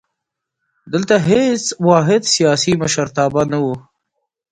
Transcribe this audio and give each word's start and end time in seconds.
دلته 0.93 1.15
هېڅ 1.29 1.63
واحد 1.87 2.21
سیاسي 2.35 2.73
مشرتابه 2.81 3.41
نه 3.51 3.59
وو. 3.63 3.73